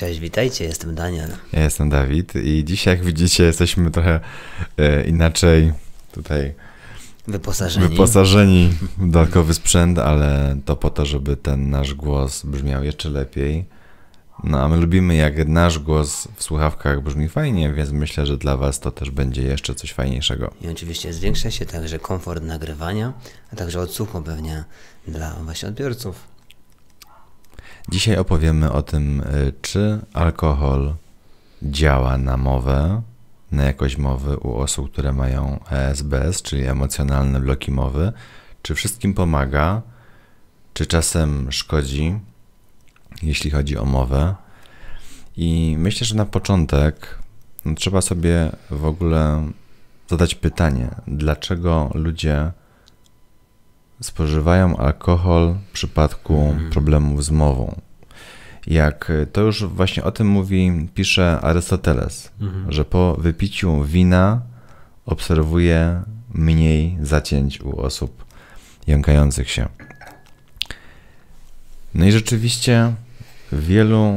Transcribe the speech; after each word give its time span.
Cześć, 0.00 0.20
witajcie, 0.20 0.64
jestem 0.64 0.94
Daniel. 0.94 1.30
Ja 1.52 1.62
jestem 1.62 1.90
Dawid 1.90 2.34
i 2.36 2.64
dzisiaj, 2.64 2.96
jak 2.96 3.04
widzicie, 3.04 3.44
jesteśmy 3.44 3.90
trochę 3.90 4.20
e, 4.78 5.04
inaczej 5.04 5.72
tutaj 6.12 6.54
Wyposażeni. 7.28 7.88
wyposażeni 7.88 8.68
w 8.98 9.10
dodatkowy 9.10 9.54
sprzęt, 9.54 9.98
ale 9.98 10.56
to 10.64 10.76
po 10.76 10.90
to, 10.90 11.06
żeby 11.06 11.36
ten 11.36 11.70
nasz 11.70 11.94
głos 11.94 12.42
brzmiał 12.44 12.84
jeszcze 12.84 13.08
lepiej. 13.08 13.64
No 14.44 14.60
a 14.60 14.68
my 14.68 14.76
lubimy, 14.76 15.16
jak 15.16 15.48
nasz 15.48 15.78
głos 15.78 16.28
w 16.36 16.42
słuchawkach 16.42 17.02
brzmi 17.02 17.28
fajnie, 17.28 17.72
więc 17.72 17.90
myślę, 17.90 18.26
że 18.26 18.36
dla 18.36 18.56
Was 18.56 18.80
to 18.80 18.90
też 18.90 19.10
będzie 19.10 19.42
jeszcze 19.42 19.74
coś 19.74 19.92
fajniejszego. 19.92 20.54
I 20.60 20.68
oczywiście 20.68 21.12
zwiększa 21.12 21.50
się 21.50 21.66
także 21.66 21.98
komfort 21.98 22.42
nagrywania, 22.42 23.12
a 23.52 23.56
także 23.56 23.80
odsłuchu 23.80 24.22
pewnie 24.22 24.64
dla 25.08 25.34
właśnie 25.34 25.68
odbiorców. 25.68 26.39
Dzisiaj 27.88 28.16
opowiemy 28.16 28.72
o 28.72 28.82
tym, 28.82 29.20
y, 29.20 29.52
czy 29.62 29.98
alkohol 30.12 30.94
działa 31.62 32.18
na 32.18 32.36
mowę, 32.36 33.02
na 33.52 33.64
jakość 33.64 33.96
mowy 33.96 34.36
u 34.36 34.56
osób, 34.56 34.92
które 34.92 35.12
mają 35.12 35.60
ESBS, 35.70 36.42
czyli 36.42 36.66
emocjonalne 36.66 37.40
bloki 37.40 37.70
mowy, 37.70 38.12
czy 38.62 38.74
wszystkim 38.74 39.14
pomaga, 39.14 39.82
czy 40.74 40.86
czasem 40.86 41.52
szkodzi, 41.52 42.18
jeśli 43.22 43.50
chodzi 43.50 43.78
o 43.78 43.84
mowę. 43.84 44.34
I 45.36 45.76
myślę, 45.78 46.06
że 46.06 46.14
na 46.14 46.26
początek 46.26 47.18
no, 47.64 47.74
trzeba 47.74 48.00
sobie 48.00 48.50
w 48.70 48.84
ogóle 48.84 49.50
zadać 50.08 50.34
pytanie, 50.34 50.88
dlaczego 51.06 51.90
ludzie 51.94 52.52
spożywają 54.00 54.76
alkohol 54.76 55.54
w 55.68 55.72
przypadku 55.72 56.56
problemów 56.70 57.24
z 57.24 57.30
mową. 57.30 57.80
Jak 58.66 59.12
to 59.32 59.40
już 59.40 59.64
właśnie 59.64 60.04
o 60.04 60.12
tym 60.12 60.26
mówi, 60.26 60.88
pisze 60.94 61.40
Arystoteles, 61.40 62.30
że 62.68 62.84
po 62.84 63.14
wypiciu 63.14 63.82
wina 63.84 64.40
obserwuje 65.06 66.02
mniej 66.34 66.98
zacięć 67.02 67.60
u 67.60 67.80
osób 67.80 68.24
jąkających 68.86 69.50
się. 69.50 69.68
No 71.94 72.06
i 72.06 72.12
rzeczywiście 72.12 72.92
wielu 73.52 74.14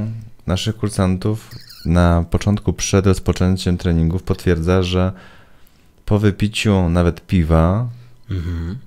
naszych 0.48 0.78
kursantów 0.78 1.52
na 1.86 2.26
początku 2.30 2.74
przed 2.74 3.08
rozpoczęciem 3.08 3.78
treningów 3.78 4.24
potwierdza, 4.24 4.84
że 4.84 5.12
po 6.06 6.20
wypiciu 6.20 6.90
nawet 6.90 7.28
piwa 7.28 7.88
Mhm. 8.30 8.78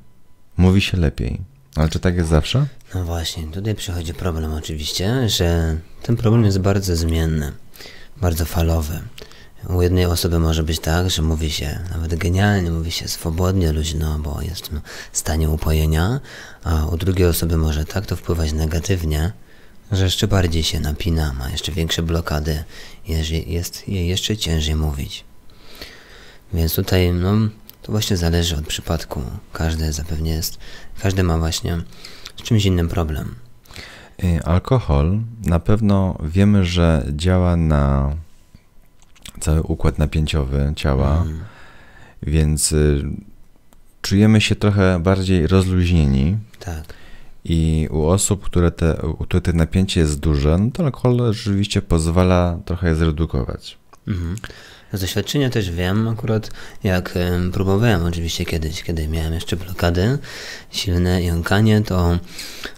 Mówi 0.57 0.81
się 0.81 0.97
lepiej. 0.97 1.41
Ale 1.75 1.89
czy 1.89 1.99
tak 1.99 2.17
jest 2.17 2.29
zawsze? 2.29 2.67
No 2.95 3.05
właśnie, 3.05 3.43
tutaj 3.47 3.75
przychodzi 3.75 4.15
problem 4.15 4.55
oczywiście, 4.55 5.29
że 5.29 5.77
ten 6.03 6.17
problem 6.17 6.45
jest 6.45 6.59
bardzo 6.59 6.97
zmienny, 6.97 7.53
bardzo 8.17 8.45
falowy. 8.45 9.01
U 9.69 9.83
jednej 9.83 10.05
osoby 10.05 10.39
może 10.39 10.63
być 10.63 10.81
tak, 10.81 11.11
że 11.11 11.23
mówi 11.23 11.51
się 11.51 11.79
nawet 11.91 12.15
genialnie, 12.15 12.71
mówi 12.71 12.91
się 12.91 13.09
swobodnie, 13.09 13.73
luźno, 13.73 14.19
bo 14.19 14.43
jest 14.43 14.71
w 15.13 15.19
stanie 15.19 15.51
upojenia, 15.51 16.21
a 16.65 16.87
u 16.87 16.97
drugiej 16.97 17.27
osoby 17.27 17.57
może 17.57 17.85
tak 17.85 18.07
to 18.07 18.17
wpływać 18.17 18.53
negatywnie, 18.53 19.33
że 19.93 20.05
jeszcze 20.05 20.29
bardziej 20.29 20.63
się 20.63 20.81
napina, 20.81 21.33
ma 21.33 21.51
jeszcze 21.51 21.73
większe 21.73 22.03
blokady, 22.03 22.65
jest 23.49 23.89
jej 23.89 24.09
jeszcze 24.09 24.37
ciężej 24.37 24.75
mówić. 24.75 25.25
Więc 26.55 26.75
tutaj, 26.75 27.13
no, 27.13 27.35
to 27.87 27.93
właśnie 27.93 28.17
zależy 28.17 28.57
od 28.57 28.67
przypadku. 28.67 29.23
Każdy 29.53 29.93
zapewne 29.93 30.29
jest, 30.29 30.59
każdy 31.01 31.23
ma 31.23 31.39
właśnie 31.39 31.81
z 32.37 32.43
czymś 32.43 32.65
innym 32.65 32.89
problem. 32.89 33.35
Y, 34.25 34.45
Alkohol 34.45 35.19
na 35.45 35.61
pewno 35.61 36.19
wiemy, 36.23 36.65
że 36.65 37.07
działa 37.13 37.57
na 37.57 38.15
cały 39.41 39.63
układ 39.63 39.99
napięciowy 39.99 40.73
ciała, 40.77 41.23
Mm. 41.23 41.41
więc 42.23 42.73
y, 42.73 43.05
czujemy 44.03 44.41
się 44.41 44.57
trochę 44.57 45.01
bardziej 45.01 45.47
rozluźnieni. 45.47 46.37
Tak. 46.61 46.85
I 47.45 47.89
u 47.91 48.05
osób, 48.07 48.45
które 48.45 48.71
te, 48.71 49.03
u 49.03 49.25
których 49.25 49.45
te 49.45 49.53
napięcie 49.53 50.01
jest 50.01 50.21
duże, 50.21 50.59
no 50.59 50.71
to 50.71 50.85
alkohol 50.85 51.33
rzeczywiście 51.33 51.83
pozwala 51.83 52.59
trochę 52.65 52.89
je 52.89 52.95
zredukować. 52.95 53.79
Mhm. 54.09 54.37
Z 54.93 55.01
doświadczenia 55.01 55.51
też 55.51 55.71
wiem, 55.71 56.09
akurat 56.09 56.51
jak 56.85 57.17
em, 57.17 57.53
próbowałem. 57.53 58.05
Oczywiście 58.05 58.45
kiedyś, 58.45 58.83
kiedy 58.83 59.09
miałem 59.09 59.33
jeszcze 59.35 59.57
blokady, 59.57 60.19
silne 60.71 61.23
jąkanie, 61.23 61.81
to 61.83 62.19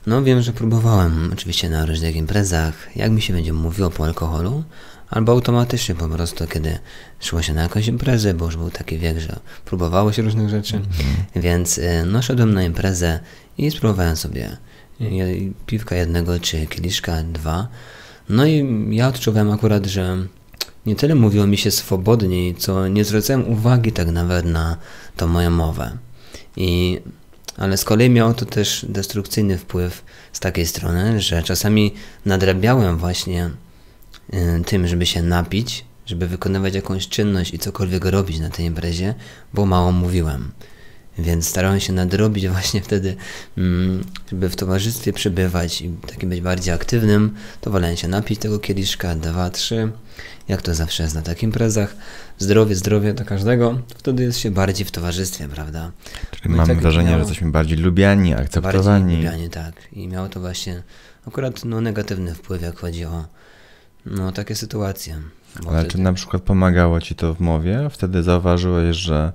no 0.06 0.22
wiem, 0.22 0.42
że 0.42 0.52
próbowałem. 0.52 1.30
Oczywiście 1.32 1.70
na 1.70 1.86
różnych 1.86 2.16
imprezach, 2.16 2.96
jak 2.96 3.10
mi 3.10 3.22
się 3.22 3.32
będzie 3.34 3.52
mówiło 3.52 3.90
po 3.90 4.04
alkoholu, 4.04 4.64
albo 5.10 5.32
automatycznie 5.32 5.94
po 5.94 6.08
prostu, 6.08 6.46
kiedy 6.46 6.78
szło 7.20 7.42
się 7.42 7.54
na 7.54 7.62
jakąś 7.62 7.86
imprezę, 7.86 8.34
bo 8.34 8.44
już 8.44 8.56
był 8.56 8.70
taki 8.70 8.98
wiek, 8.98 9.18
że 9.18 9.38
próbowało 9.64 10.12
się 10.12 10.22
różnych 10.22 10.48
rzeczy, 10.48 10.80
więc 11.36 11.78
y, 11.78 12.04
no 12.06 12.22
szedłem 12.22 12.54
na 12.54 12.62
imprezę 12.62 13.20
i 13.58 13.70
spróbowałem 13.70 14.16
sobie 14.16 14.56
je- 15.00 15.52
piwka 15.66 15.96
jednego, 15.96 16.40
czy 16.40 16.66
kieliszka 16.66 17.22
dwa, 17.22 17.68
no 18.28 18.46
i 18.46 18.66
ja 18.90 19.08
odczuwałem 19.08 19.50
akurat, 19.50 19.86
że 19.86 20.16
nie 20.86 20.96
tyle 20.96 21.14
mówiło 21.14 21.46
mi 21.46 21.56
się 21.56 21.70
swobodniej, 21.70 22.54
co 22.54 22.88
nie 22.88 23.04
zwracałem 23.04 23.48
uwagi 23.48 23.92
tak 23.92 24.08
nawet 24.08 24.44
na 24.44 24.76
tą 25.16 25.26
moją 25.26 25.50
mowę. 25.50 25.98
I, 26.56 27.00
ale 27.56 27.76
z 27.76 27.84
kolei 27.84 28.10
miało 28.10 28.34
to 28.34 28.46
też 28.46 28.86
destrukcyjny 28.88 29.58
wpływ 29.58 30.04
z 30.32 30.40
takiej 30.40 30.66
strony, 30.66 31.20
że 31.20 31.42
czasami 31.42 31.94
nadrabiałem 32.26 32.98
właśnie 32.98 33.50
y, 34.34 34.64
tym, 34.66 34.86
żeby 34.86 35.06
się 35.06 35.22
napić, 35.22 35.84
żeby 36.06 36.28
wykonywać 36.28 36.74
jakąś 36.74 37.08
czynność 37.08 37.54
i 37.54 37.58
cokolwiek 37.58 38.04
robić 38.04 38.38
na 38.38 38.50
tej 38.50 38.66
imprezie, 38.66 39.14
bo 39.54 39.66
mało 39.66 39.92
mówiłem. 39.92 40.52
Więc 41.18 41.48
starałem 41.48 41.80
się 41.80 41.92
nadrobić 41.92 42.48
właśnie 42.48 42.80
wtedy, 42.82 43.16
mm, 43.58 44.04
żeby 44.30 44.48
w 44.48 44.56
towarzystwie 44.56 45.12
przebywać 45.12 45.82
i 45.82 45.90
taki 45.90 46.26
być 46.26 46.40
bardziej 46.40 46.74
aktywnym, 46.74 47.34
to 47.60 47.70
wolałem 47.70 47.96
się 47.96 48.08
napić 48.08 48.40
tego 48.40 48.58
kieliszka, 48.58 49.14
dwa, 49.14 49.50
trzy, 49.50 49.92
jak 50.48 50.62
to 50.62 50.74
zawsze 50.74 51.02
jest 51.02 51.14
na 51.14 51.22
takich 51.22 51.42
imprezach. 51.42 51.96
Zdrowie, 52.38 52.74
zdrowie 52.74 53.14
dla 53.14 53.24
każdego, 53.24 53.78
wtedy 53.96 54.22
jest 54.22 54.38
się 54.38 54.50
bardziej 54.50 54.86
w 54.86 54.90
towarzystwie, 54.90 55.48
prawda? 55.48 55.92
Czyli 56.30 56.50
No 56.50 56.56
mamy 56.56 56.74
tak 56.74 56.82
wrażenie, 56.82 57.04
miało- 57.04 57.16
że 57.18 57.20
jesteśmy 57.28 57.50
bardziej 57.50 57.78
lubiani, 57.78 58.30
Bardziej 58.30 58.44
akceptowani. 58.46 59.16
lubianie, 59.16 59.48
tak. 59.48 59.74
I 59.92 60.08
miało 60.08 60.28
to 60.28 60.40
właśnie 60.40 60.82
akurat 61.28 61.64
no, 61.64 61.80
negatywny 61.80 62.34
wpływ, 62.34 62.62
jak 62.62 62.78
chodzi 62.78 63.04
o 63.04 63.24
no, 64.06 64.32
takie 64.32 64.54
sytuacje. 64.54 65.16
Ale 65.68 65.78
wtedy- 65.78 65.90
czy 65.92 65.98
na 65.98 66.12
przykład 66.12 66.42
pomagało 66.42 67.00
ci 67.00 67.14
to 67.14 67.34
w 67.34 67.40
mowie? 67.40 67.88
Wtedy 67.90 68.22
zauważyłeś, 68.22 68.96
że 68.96 69.32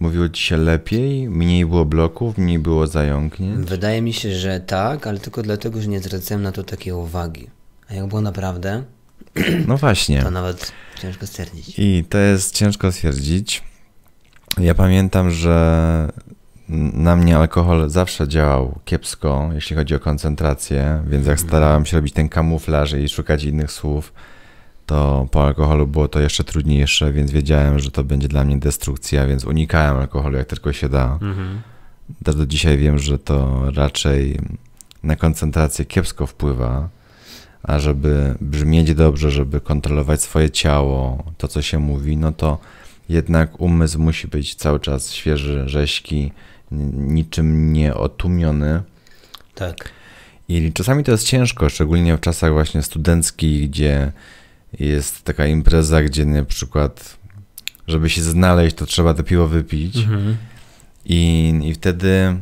mówiło 0.00 0.28
ci 0.28 0.42
się 0.42 0.56
lepiej, 0.56 1.28
mniej 1.30 1.66
było 1.66 1.84
bloków, 1.84 2.38
mniej 2.38 2.58
było 2.58 2.86
zająknięć? 2.86 3.66
Wydaje 3.68 4.02
mi 4.02 4.12
się, 4.12 4.34
że 4.34 4.60
tak, 4.60 5.06
ale 5.06 5.18
tylko 5.18 5.42
dlatego, 5.42 5.80
że 5.80 5.88
nie 5.88 6.00
zwracałem 6.00 6.42
na 6.42 6.52
to 6.52 6.62
takiej 6.62 6.92
uwagi. 6.92 7.50
A 7.90 7.94
jak 7.94 8.06
było 8.06 8.20
naprawdę, 8.20 8.82
No 9.68 9.76
właśnie. 9.76 10.22
to 10.22 10.30
nawet 10.30 10.72
ciężko 11.02 11.26
stwierdzić. 11.26 11.74
I 11.78 12.04
to 12.08 12.18
jest 12.18 12.54
ciężko 12.54 12.92
stwierdzić. 12.92 13.62
Ja 14.58 14.74
pamiętam, 14.74 15.30
że 15.30 16.08
na 16.92 17.16
mnie 17.16 17.36
alkohol 17.36 17.90
zawsze 17.90 18.28
działał 18.28 18.78
kiepsko, 18.84 19.50
jeśli 19.54 19.76
chodzi 19.76 19.94
o 19.94 20.00
koncentrację, 20.00 21.02
więc 21.06 21.26
jak 21.26 21.40
starałem 21.40 21.86
się 21.86 21.96
robić 21.96 22.14
ten 22.14 22.28
kamuflaż 22.28 22.92
i 22.92 23.08
szukać 23.08 23.44
innych 23.44 23.72
słów, 23.72 24.12
to 24.88 25.28
po 25.30 25.46
alkoholu 25.46 25.86
było 25.86 26.08
to 26.08 26.20
jeszcze 26.20 26.44
trudniejsze, 26.44 27.12
więc 27.12 27.30
wiedziałem, 27.30 27.78
że 27.78 27.90
to 27.90 28.04
będzie 28.04 28.28
dla 28.28 28.44
mnie 28.44 28.56
destrukcja, 28.56 29.26
więc 29.26 29.44
unikałem 29.44 29.96
alkoholu 29.96 30.36
jak 30.36 30.46
tylko 30.46 30.72
się 30.72 30.88
da. 30.88 31.18
Mhm. 31.22 31.60
Do 32.20 32.46
dzisiaj 32.46 32.78
wiem, 32.78 32.98
że 32.98 33.18
to 33.18 33.62
raczej 33.70 34.38
na 35.02 35.16
koncentrację 35.16 35.84
kiepsko 35.84 36.26
wpływa, 36.26 36.88
a 37.62 37.78
żeby 37.78 38.34
brzmieć 38.40 38.94
dobrze, 38.94 39.30
żeby 39.30 39.60
kontrolować 39.60 40.22
swoje 40.22 40.50
ciało, 40.50 41.24
to 41.38 41.48
co 41.48 41.62
się 41.62 41.78
mówi, 41.78 42.16
no 42.16 42.32
to 42.32 42.58
jednak 43.08 43.60
umysł 43.60 43.98
musi 43.98 44.28
być 44.28 44.54
cały 44.54 44.80
czas 44.80 45.12
świeży, 45.12 45.68
rześki, 45.68 46.32
niczym 46.92 47.72
nie 47.72 47.94
otłumiony. 47.94 48.82
Tak. 49.54 49.90
I 50.48 50.72
czasami 50.72 51.04
to 51.04 51.12
jest 51.12 51.26
ciężko, 51.26 51.68
szczególnie 51.68 52.16
w 52.16 52.20
czasach 52.20 52.52
właśnie 52.52 52.82
studenckich, 52.82 53.70
gdzie 53.70 54.12
jest 54.72 55.22
taka 55.22 55.46
impreza, 55.46 56.02
gdzie 56.02 56.24
na 56.24 56.44
przykład, 56.44 57.16
żeby 57.86 58.10
się 58.10 58.22
znaleźć, 58.22 58.76
to 58.76 58.86
trzeba 58.86 59.14
to 59.14 59.22
piwo 59.22 59.48
wypić. 59.48 59.96
Mhm. 59.96 60.36
I, 61.04 61.54
I 61.64 61.74
wtedy 61.74 62.36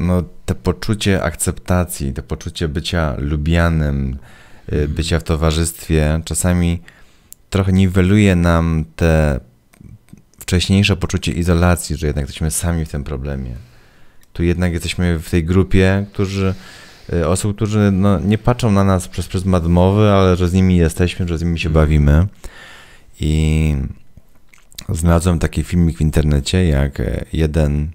no, 0.00 0.22
to 0.46 0.54
poczucie 0.54 1.22
akceptacji, 1.22 2.12
to 2.12 2.22
poczucie 2.22 2.68
bycia 2.68 3.14
lubianym, 3.18 4.16
y, 4.72 4.88
bycia 4.88 5.18
w 5.20 5.22
towarzystwie, 5.22 6.20
czasami 6.24 6.82
trochę 7.50 7.72
niweluje 7.72 8.36
nam 8.36 8.84
te 8.96 9.40
wcześniejsze 10.38 10.96
poczucie 10.96 11.32
izolacji, 11.32 11.96
że 11.96 12.06
jednak 12.06 12.22
jesteśmy 12.22 12.50
sami 12.50 12.84
w 12.84 12.88
tym 12.88 13.04
problemie. 13.04 13.54
Tu 14.32 14.42
jednak 14.42 14.72
jesteśmy 14.72 15.18
w 15.18 15.30
tej 15.30 15.44
grupie, 15.44 16.06
którzy 16.12 16.54
osób, 17.26 17.56
którzy 17.56 17.90
no, 17.92 18.18
nie 18.18 18.38
patrzą 18.38 18.72
na 18.72 18.84
nas 18.84 19.08
przez 19.08 19.28
pryzmat 19.28 19.66
mowy, 19.66 20.10
ale 20.10 20.36
że 20.36 20.48
z 20.48 20.52
nimi 20.52 20.76
jesteśmy, 20.76 21.28
że 21.28 21.38
z 21.38 21.42
nimi 21.42 21.58
się 21.58 21.70
bawimy. 21.70 22.26
I 23.20 23.74
znalazłem 24.88 25.38
taki 25.38 25.64
filmik 25.64 25.98
w 25.98 26.00
internecie, 26.00 26.68
jak 26.68 27.02
jeden 27.32 27.90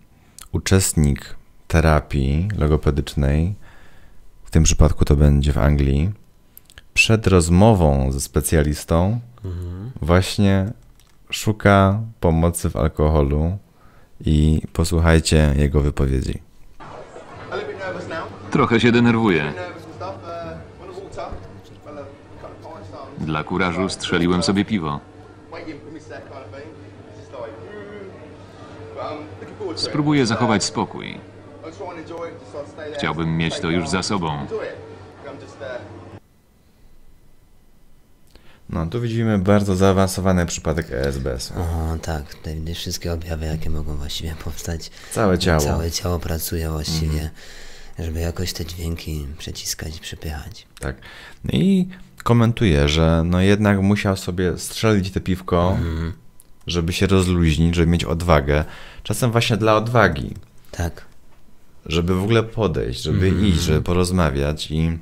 uczestnik 0.51 1.35
terapii 1.67 2.47
logopedycznej, 2.57 3.55
w 4.43 4.51
tym 4.51 4.63
przypadku 4.63 5.05
to 5.05 5.15
będzie 5.15 5.53
w 5.53 5.57
Anglii, 5.57 6.11
przed 6.93 7.27
rozmową 7.27 8.11
ze 8.11 8.21
specjalistą 8.21 9.19
mhm. 9.45 9.91
właśnie 10.01 10.71
szuka 11.29 12.01
pomocy 12.19 12.69
w 12.69 12.75
alkoholu 12.75 13.57
i 14.25 14.61
posłuchajcie 14.73 15.53
jego 15.57 15.81
wypowiedzi. 15.81 16.48
Trochę 18.51 18.79
się 18.79 18.91
denerwuję. 18.91 19.53
Dla 23.17 23.43
kurażu 23.43 23.89
strzeliłem 23.89 24.43
sobie 24.43 24.65
piwo. 24.65 24.99
Spróbuję 29.75 30.25
zachować 30.25 30.63
spokój. 30.63 31.19
Chciałbym 32.97 33.37
mieć 33.37 33.59
to 33.59 33.69
już 33.69 33.89
za 33.89 34.03
sobą. 34.03 34.45
No, 38.69 38.85
tu 38.85 39.01
widzimy 39.01 39.37
bardzo 39.37 39.75
zaawansowany 39.75 40.45
przypadek 40.45 40.91
ESBS. 40.91 41.51
O, 41.51 41.97
tak, 42.01 42.35
tutaj 42.35 42.73
wszystkie 42.75 43.13
objawy, 43.13 43.45
jakie 43.45 43.69
mogą 43.69 43.95
właściwie 43.95 44.35
powstać. 44.43 44.91
Całe 45.11 45.39
ciało. 45.39 45.59
Całe 45.61 45.91
ciało 45.91 46.19
pracuje 46.19 46.69
właściwie, 46.69 47.13
mhm. 47.13 47.29
Żeby 47.99 48.19
jakoś 48.19 48.53
te 48.53 48.65
dźwięki 48.65 49.27
przeciskać 49.37 49.97
i 49.97 49.99
przepychać. 49.99 50.67
Tak. 50.79 50.95
No 51.43 51.51
i 51.53 51.87
komentuje, 52.23 52.89
że 52.89 53.23
no 53.25 53.41
jednak 53.41 53.81
musiał 53.81 54.17
sobie 54.17 54.57
strzelić 54.57 55.11
te 55.11 55.21
piwko, 55.21 55.71
mhm. 55.71 56.13
żeby 56.67 56.93
się 56.93 57.07
rozluźnić, 57.07 57.75
żeby 57.75 57.91
mieć 57.91 58.03
odwagę. 58.03 58.65
Czasem 59.03 59.31
właśnie 59.31 59.57
dla 59.57 59.75
odwagi. 59.75 60.33
Tak. 60.71 61.05
Żeby 61.85 62.15
w 62.15 62.23
ogóle 62.23 62.43
podejść, 62.43 63.01
żeby 63.01 63.27
mhm. 63.27 63.45
iść, 63.45 63.59
żeby 63.59 63.81
porozmawiać 63.81 64.71
i 64.71 64.97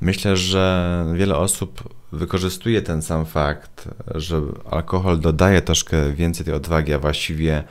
myślę, 0.00 0.36
że 0.36 1.04
wiele 1.14 1.36
osób 1.36 1.94
wykorzystuje 2.12 2.82
ten 2.82 3.02
sam 3.02 3.26
fakt, 3.26 3.88
że 4.14 4.40
alkohol 4.70 5.20
dodaje 5.20 5.62
troszkę 5.62 6.12
więcej 6.12 6.44
tej 6.44 6.54
odwagi, 6.54 6.92
a 6.92 6.98
właściwie 6.98 7.64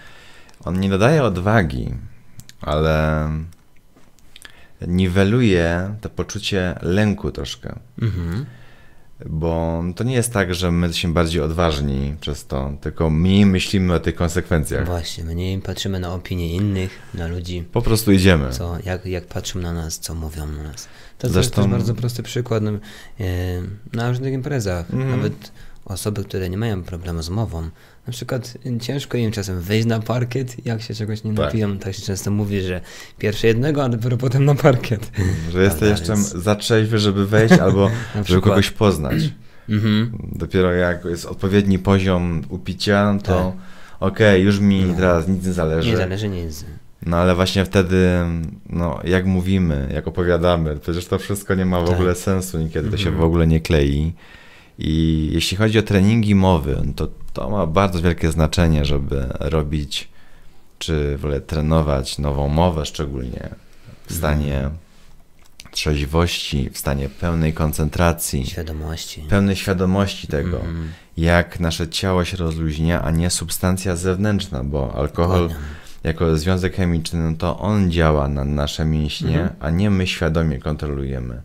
on 0.63 0.79
nie 0.79 0.89
dodaje 0.89 1.23
odwagi, 1.23 1.93
ale 2.61 3.29
niweluje 4.87 5.95
to 6.01 6.09
poczucie 6.09 6.75
lęku 6.81 7.31
troszkę. 7.31 7.79
Mhm. 8.01 8.45
Bo 9.25 9.83
to 9.95 10.03
nie 10.03 10.13
jest 10.13 10.33
tak, 10.33 10.55
że 10.55 10.71
my 10.71 10.87
jesteśmy 10.87 11.13
bardziej 11.13 11.41
odważni 11.41 12.15
przez 12.21 12.47
to, 12.47 12.73
tylko 12.81 13.09
mniej 13.09 13.45
myślimy 13.45 13.93
o 13.93 13.99
tych 13.99 14.15
konsekwencjach. 14.15 14.85
Właśnie, 14.85 15.23
mniej 15.23 15.61
patrzymy 15.61 15.99
na 15.99 16.13
opinie 16.13 16.53
innych, 16.53 16.99
na 17.13 17.27
ludzi. 17.27 17.63
Po 17.71 17.81
prostu 17.81 18.11
idziemy. 18.11 18.49
Co, 18.49 18.77
jak, 18.85 19.05
jak 19.05 19.25
patrzą 19.25 19.59
na 19.59 19.73
nas, 19.73 19.99
co 19.99 20.15
mówią 20.15 20.47
na 20.47 20.63
nas. 20.63 20.87
To 21.17 21.29
Zresztą... 21.29 21.61
jest 21.61 21.71
bardzo 21.71 21.93
prosty 21.93 22.23
przykład 22.23 22.63
no, 22.63 22.71
na 23.93 24.09
różnych 24.09 24.33
imprezach. 24.33 24.93
Mm. 24.93 25.09
Nawet 25.09 25.51
osoby, 25.85 26.23
które 26.23 26.49
nie 26.49 26.57
mają 26.57 26.83
problemu 26.83 27.21
z 27.21 27.29
mową, 27.29 27.69
na 28.09 28.13
przykład 28.13 28.57
ciężko 28.81 29.17
im 29.17 29.31
czasem 29.31 29.61
wejść 29.61 29.87
na 29.87 29.99
parkiet, 29.99 30.65
jak 30.65 30.81
się 30.81 30.93
czegoś 30.93 31.23
nie 31.23 31.33
tak. 31.33 31.45
napiją. 31.45 31.77
Tak 31.77 31.93
się 31.93 32.01
często 32.01 32.31
mówi, 32.31 32.61
że 32.61 32.81
pierwsze 33.17 33.47
jednego, 33.47 33.83
a 33.83 33.89
dopiero 33.89 34.17
potem 34.17 34.45
na 34.45 34.55
parkiet. 34.55 35.11
Że 35.51 35.63
jesteś 35.63 35.89
jeszcze 35.89 36.13
więc... 36.13 36.31
za 36.31 36.55
trzeźwy, 36.55 36.99
żeby 36.99 37.27
wejść, 37.27 37.53
albo 37.65 37.91
żeby 38.25 38.41
kogoś 38.41 38.71
poznać. 38.71 39.15
Mhm. 39.69 40.11
Dopiero 40.31 40.71
jak 40.71 41.05
jest 41.05 41.25
odpowiedni 41.25 41.79
poziom 41.79 42.41
upicia, 42.49 43.17
to 43.23 43.33
tak. 43.33 43.61
okej, 43.99 44.27
okay, 44.27 44.39
już 44.39 44.59
mi 44.59 44.85
no. 44.85 44.95
teraz 44.95 45.27
nic 45.27 45.45
nie 45.45 45.53
zależy. 45.53 45.89
Nie 45.89 45.97
zależy 45.97 46.29
nic. 46.29 46.65
No 47.05 47.17
ale 47.17 47.35
właśnie 47.35 47.65
wtedy, 47.65 48.07
no 48.69 48.99
jak 49.03 49.25
mówimy, 49.25 49.89
jak 49.93 50.07
opowiadamy, 50.07 50.77
przecież 50.77 51.05
to 51.05 51.19
wszystko 51.19 51.55
nie 51.55 51.65
ma 51.65 51.81
w 51.81 51.85
tak. 51.85 51.95
ogóle 51.95 52.15
sensu 52.15 52.57
niekiedy, 52.57 52.91
to 52.91 52.97
się 52.97 53.09
mhm. 53.09 53.21
w 53.21 53.23
ogóle 53.23 53.47
nie 53.47 53.59
klei. 53.59 54.13
I 54.79 55.29
jeśli 55.33 55.57
chodzi 55.57 55.79
o 55.79 55.81
treningi 55.81 56.35
mowy, 56.35 56.77
to 56.95 57.07
to 57.33 57.49
ma 57.49 57.65
bardzo 57.65 58.01
wielkie 58.01 58.31
znaczenie, 58.31 58.85
żeby 58.85 59.27
robić, 59.39 60.09
czy 60.79 61.17
w 61.17 61.25
ogóle 61.25 61.41
trenować 61.41 62.17
nową 62.17 62.47
mowę, 62.47 62.85
szczególnie 62.85 63.49
w 64.07 64.13
stanie 64.13 64.57
mhm. 64.57 64.77
trzeźwości, 65.71 66.69
w 66.69 66.77
stanie 66.77 67.09
pełnej 67.09 67.53
koncentracji, 67.53 68.45
świadomości, 68.47 69.21
pełnej 69.21 69.55
świadomości 69.55 70.27
tego, 70.27 70.61
mm. 70.61 70.91
jak 71.17 71.59
nasze 71.59 71.87
ciało 71.87 72.25
się 72.25 72.37
rozluźnia, 72.37 73.01
a 73.01 73.11
nie 73.11 73.29
substancja 73.29 73.95
zewnętrzna, 73.95 74.63
bo 74.63 74.93
alkohol 74.95 75.41
Dokładnie 75.41 75.79
jako 76.03 76.37
związek 76.37 76.75
chemiczny, 76.75 77.19
no 77.19 77.37
to 77.37 77.59
on 77.59 77.91
działa 77.91 78.27
na 78.27 78.45
nasze 78.45 78.85
mięśnie, 78.85 79.41
mhm. 79.41 79.55
a 79.59 79.69
nie 79.69 79.89
my 79.89 80.07
świadomie 80.07 80.59
kontrolujemy 80.59 81.41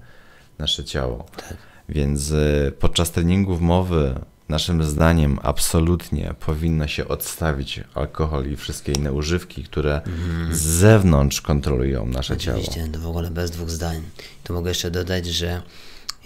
nasze 0.58 0.84
ciało. 0.84 1.26
Tak. 1.36 1.56
Więc 1.88 2.31
y, 2.31 2.72
podczas 2.81 3.10
treningów 3.10 3.60
mowy 3.60 4.14
naszym 4.49 4.85
zdaniem 4.85 5.38
absolutnie 5.43 6.35
powinno 6.41 6.87
się 6.87 7.08
odstawić 7.08 7.81
alkohol 7.94 8.50
i 8.50 8.56
wszystkie 8.56 8.93
inne 8.93 9.12
używki, 9.12 9.64
które 9.64 10.02
mhm. 10.02 10.55
z 10.55 10.61
zewnątrz 10.61 11.41
kontrolują 11.41 12.06
nasze 12.06 12.35
Oczywiście, 12.35 12.46
ciało. 12.46 12.58
Oczywiście, 12.58 12.93
to 12.93 13.00
w 13.00 13.06
ogóle 13.06 13.31
bez 13.31 13.50
dwóch 13.50 13.70
zdań. 13.70 14.02
Tu 14.44 14.55
mogę 14.55 14.70
jeszcze 14.70 14.91
dodać, 14.91 15.26
że 15.26 15.62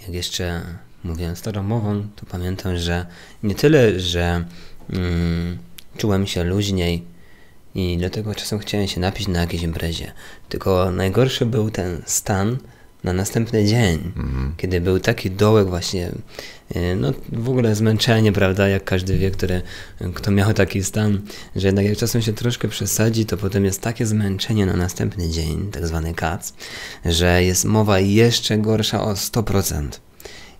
jak 0.01 0.13
jeszcze 0.13 0.61
mówiłem 1.03 1.35
starą 1.35 1.63
mową, 1.63 2.03
to 2.15 2.25
pamiętam, 2.25 2.77
że 2.77 3.05
nie 3.43 3.55
tyle, 3.55 3.99
że 3.99 4.45
mm, 4.89 5.57
czułem 5.97 6.27
się 6.27 6.43
luźniej 6.43 7.03
i 7.75 7.97
dlatego 7.97 8.35
czasem 8.35 8.59
chciałem 8.59 8.87
się 8.87 8.99
napić 8.99 9.27
na 9.27 9.41
jakiejś 9.41 9.63
imprezie. 9.63 10.11
Tylko 10.49 10.91
najgorszy 10.91 11.45
był 11.45 11.71
ten 11.71 12.01
stan 12.05 12.57
na 13.03 13.13
następny 13.13 13.65
dzień, 13.65 14.11
mhm. 14.17 14.53
kiedy 14.57 14.81
był 14.81 14.99
taki 14.99 15.31
dołek 15.31 15.67
właśnie, 15.67 16.11
e, 16.75 16.95
no 16.95 17.13
w 17.31 17.49
ogóle 17.49 17.75
zmęczenie, 17.75 18.31
prawda, 18.31 18.67
jak 18.67 18.83
każdy 18.83 19.17
wie, 19.17 19.31
który, 19.31 19.61
kto 20.13 20.31
miał 20.31 20.53
taki 20.53 20.83
stan, 20.83 21.21
że 21.55 21.67
jednak 21.67 21.85
jak 21.85 21.97
czasem 21.97 22.21
się 22.21 22.33
troszkę 22.33 22.67
przesadzi, 22.67 23.25
to 23.25 23.37
potem 23.37 23.65
jest 23.65 23.81
takie 23.81 24.05
zmęczenie 24.05 24.65
na 24.65 24.75
następny 24.75 25.29
dzień, 25.29 25.71
tak 25.71 25.87
zwany 25.87 26.13
kac, 26.13 26.53
że 27.05 27.43
jest 27.43 27.65
mowa 27.65 27.99
jeszcze 27.99 28.57
gorsza 28.57 29.03
o 29.03 29.13
100%. 29.13 29.87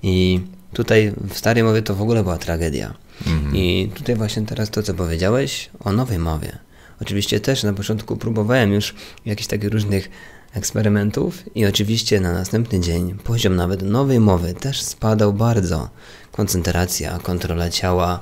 I 0.03 0.41
tutaj 0.73 1.13
w 1.29 1.37
starej 1.37 1.63
mowie 1.63 1.81
to 1.81 1.95
w 1.95 2.01
ogóle 2.01 2.23
była 2.23 2.37
tragedia. 2.37 2.93
Mhm. 3.27 3.55
I 3.55 3.91
tutaj 3.95 4.15
właśnie 4.15 4.45
teraz 4.45 4.69
to, 4.69 4.83
co 4.83 4.93
powiedziałeś 4.93 5.69
o 5.79 5.91
nowej 5.91 6.19
mowie. 6.19 6.57
Oczywiście 7.01 7.39
też 7.39 7.63
na 7.63 7.73
początku 7.73 8.17
próbowałem 8.17 8.73
już 8.73 8.95
jakichś 9.25 9.47
takich 9.47 9.69
różnych 9.69 10.09
eksperymentów 10.53 11.43
i 11.55 11.65
oczywiście 11.65 12.19
na 12.19 12.33
następny 12.33 12.79
dzień 12.79 13.17
poziom 13.23 13.55
nawet 13.55 13.81
nowej 13.81 14.19
mowy 14.19 14.53
też 14.53 14.81
spadał 14.81 15.33
bardzo. 15.33 15.89
Koncentracja, 16.31 17.19
kontrola 17.19 17.69
ciała 17.69 18.19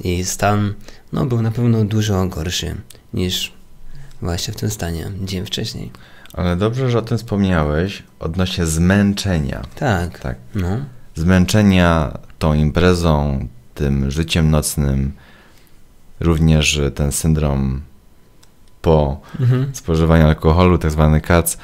i 0.00 0.24
stan 0.24 0.74
no, 1.12 1.26
był 1.26 1.42
na 1.42 1.50
pewno 1.50 1.84
dużo 1.84 2.26
gorszy 2.26 2.74
niż 3.14 3.52
właśnie 4.22 4.54
w 4.54 4.56
tym 4.56 4.70
stanie 4.70 5.10
dzień 5.24 5.46
wcześniej. 5.46 5.90
Ale 6.32 6.56
dobrze, 6.56 6.90
że 6.90 6.98
o 6.98 7.02
tym 7.02 7.18
wspomniałeś 7.18 8.02
odnośnie 8.18 8.66
zmęczenia. 8.66 9.62
Tak. 9.74 10.18
tak. 10.18 10.36
No. 10.54 10.78
Zmęczenia 11.14 12.18
tą 12.38 12.54
imprezą, 12.54 13.46
tym 13.74 14.10
życiem 14.10 14.50
nocnym, 14.50 15.12
również 16.20 16.80
ten 16.94 17.12
syndrom 17.12 17.82
po 18.86 19.20
mhm. 19.40 19.74
spożywaniu 19.74 20.26
alkoholu, 20.26 20.78
tak 20.78 20.90
zwany 20.90 21.20
kac, 21.20 21.58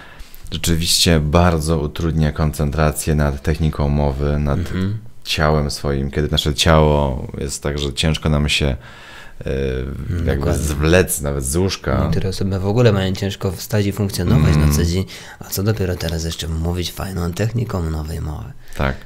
rzeczywiście 0.50 1.20
bardzo 1.20 1.78
utrudnia 1.78 2.32
koncentrację 2.32 3.14
nad 3.14 3.42
techniką 3.42 3.88
mowy, 3.88 4.38
nad 4.38 4.58
mhm. 4.58 4.98
ciałem 5.24 5.70
swoim, 5.70 6.10
kiedy 6.10 6.28
nasze 6.30 6.54
ciało 6.54 7.26
jest 7.38 7.62
tak, 7.62 7.78
że 7.78 7.92
ciężko 7.92 8.28
nam 8.28 8.48
się 8.48 8.76
Yy, 9.46 10.24
jakby 10.24 10.54
zwlec 10.54 11.20
nawet 11.20 11.44
z 11.44 11.56
łóżka. 11.56 12.04
Niektóre 12.04 12.28
osoby 12.28 12.58
w 12.58 12.66
ogóle 12.66 12.92
mają 12.92 13.14
ciężko 13.14 13.52
wstać 13.52 13.86
i 13.86 13.92
funkcjonować 13.92 14.54
mm. 14.54 14.68
na 14.68 14.74
co 14.74 14.84
dzień, 14.84 15.04
a 15.38 15.44
co 15.44 15.62
dopiero 15.62 15.96
teraz 15.96 16.24
jeszcze 16.24 16.48
mówić 16.48 16.92
fajną 16.92 17.32
techniką 17.32 17.90
nowej 17.90 18.20
mowy. 18.20 18.52
Tak. 18.76 18.96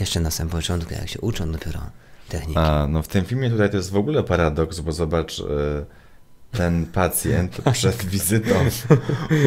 Jeszcze 0.00 0.20
na 0.20 0.30
samym 0.30 0.50
początku, 0.50 0.94
jak 0.94 1.08
się 1.08 1.20
uczą 1.20 1.52
dopiero 1.52 1.80
techniki. 2.28 2.58
A, 2.58 2.86
no 2.90 3.02
w 3.02 3.08
tym 3.08 3.24
filmie 3.24 3.50
tutaj 3.50 3.70
to 3.70 3.76
jest 3.76 3.90
w 3.90 3.96
ogóle 3.96 4.22
paradoks, 4.22 4.80
bo 4.80 4.92
zobacz, 4.92 5.38
yy, 5.38 5.46
ten 6.56 6.86
pacjent 6.86 7.60
przed 7.72 8.04
wizytą 8.04 8.54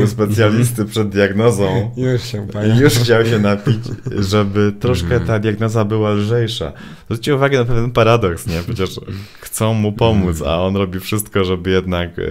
u 0.04 0.08
specjalisty, 0.08 0.86
przed 0.86 1.10
diagnozą 1.10 1.92
już, 1.98 2.24
się 2.24 2.48
już 2.82 2.94
chciał 2.94 3.26
się 3.26 3.40
napić, 3.40 3.80
żeby 4.20 4.74
troszkę 4.80 5.06
mhm. 5.06 5.26
ta 5.28 5.40
diagnoza 5.40 5.86
była 5.86 6.12
lżejsza. 6.12 6.72
Zwróćcie 7.06 7.36
uwagę 7.36 7.60
na 7.60 7.66
pewien 7.66 7.92
paradoks, 7.92 8.48
nie? 8.48 8.64
Przecież 8.64 9.00
chcą 9.42 9.74
mu 9.74 9.92
pomóc, 9.92 10.42
a 10.42 10.62
on 10.62 10.76
robi 10.76 11.00
wszystko, 11.00 11.44
żeby 11.44 11.70
jednak 11.70 12.20
e, 12.20 12.24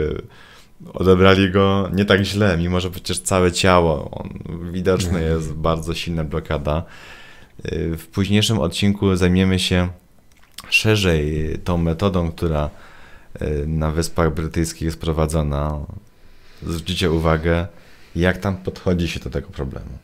odebrali 0.95 1.50
go 1.50 1.90
nie 1.92 2.04
tak 2.04 2.23
źle, 2.23 2.59
mimo 2.59 2.80
że 2.80 2.90
przecież 2.90 3.18
całe 3.18 3.52
ciało, 3.52 4.11
on, 4.11 4.30
widoczne 4.73 5.23
jest 5.23 5.52
bardzo 5.52 5.95
silna 5.95 6.25
blokada. 6.25 6.83
Y, 7.73 7.97
W 7.97 8.06
późniejszym 8.06 8.59
odcinku 8.59 9.16
zajmiemy 9.16 9.59
się 9.59 9.88
szerzej 10.71 11.59
tą 11.64 11.78
metodą, 11.78 12.30
która 12.30 12.66
y, 12.66 12.71
na 13.66 13.90
Wyspach 13.90 14.35
Brytyjskich 14.35 14.83
jest 14.83 15.00
prowadzona. 15.00 15.81
Zwróćcie 16.62 17.11
uwagę, 17.11 17.66
jak 18.16 18.38
tam 18.38 18.57
podchodzi 18.57 19.09
się 19.09 19.21
do 19.21 19.31
tego 19.31 19.49
problemu. 19.49 19.99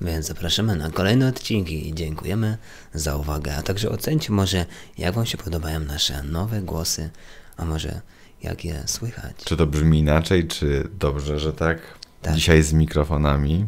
Więc 0.00 0.26
zapraszamy 0.26 0.76
na 0.76 0.90
kolejne 0.90 1.28
odcinki 1.28 1.88
i 1.88 1.94
dziękujemy 1.94 2.58
za 2.94 3.16
uwagę. 3.16 3.56
A 3.56 3.62
także 3.62 3.90
ocencie 3.90 4.32
może, 4.32 4.66
jak 4.98 5.14
Wam 5.14 5.26
się 5.26 5.38
podobają 5.38 5.80
nasze 5.80 6.22
nowe 6.22 6.62
głosy, 6.62 7.10
a 7.56 7.64
może 7.64 8.00
jak 8.42 8.64
je 8.64 8.82
słychać. 8.86 9.36
Czy 9.44 9.56
to 9.56 9.66
brzmi 9.66 9.98
inaczej, 9.98 10.48
czy 10.48 10.88
dobrze, 10.98 11.38
że 11.38 11.52
tak? 11.52 11.78
Tak. 12.22 12.34
Dzisiaj 12.34 12.62
z 12.62 12.72
mikrofonami. 12.72 13.66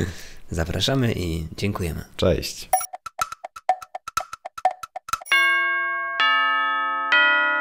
Zapraszamy 0.50 1.12
i 1.12 1.46
dziękujemy. 1.56 2.04
Cześć. 2.16 2.70